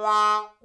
[0.00, 0.57] Wow.